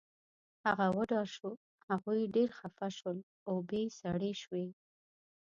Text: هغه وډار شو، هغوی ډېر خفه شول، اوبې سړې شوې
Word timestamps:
هغه 0.65 0.85
وډار 0.97 1.27
شو، 1.35 1.49
هغوی 1.89 2.21
ډېر 2.35 2.49
خفه 2.59 2.87
شول، 2.97 3.17
اوبې 3.49 3.83
سړې 3.99 4.33
شوې 4.41 4.65